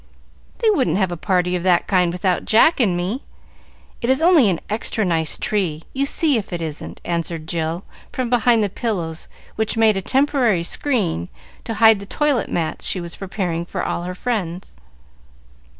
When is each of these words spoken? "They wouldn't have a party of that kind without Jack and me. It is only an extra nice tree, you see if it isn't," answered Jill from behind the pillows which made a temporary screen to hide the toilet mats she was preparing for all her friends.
"They 0.63 0.69
wouldn't 0.71 0.97
have 0.97 1.11
a 1.11 1.15
party 1.15 1.55
of 1.55 1.61
that 1.61 1.85
kind 1.85 2.11
without 2.11 2.43
Jack 2.45 2.79
and 2.79 2.97
me. 2.97 3.21
It 4.01 4.09
is 4.09 4.19
only 4.19 4.49
an 4.49 4.59
extra 4.67 5.05
nice 5.05 5.37
tree, 5.37 5.83
you 5.93 6.07
see 6.07 6.39
if 6.39 6.51
it 6.51 6.59
isn't," 6.59 6.99
answered 7.05 7.45
Jill 7.47 7.83
from 8.11 8.27
behind 8.27 8.63
the 8.63 8.69
pillows 8.69 9.29
which 9.57 9.77
made 9.77 9.95
a 9.95 10.01
temporary 10.01 10.63
screen 10.63 11.29
to 11.65 11.75
hide 11.75 11.99
the 11.99 12.07
toilet 12.07 12.49
mats 12.49 12.87
she 12.87 12.99
was 12.99 13.17
preparing 13.17 13.63
for 13.63 13.85
all 13.85 14.01
her 14.01 14.15
friends. 14.15 14.73